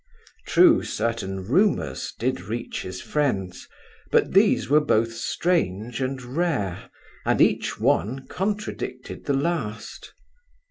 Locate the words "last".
9.35-10.15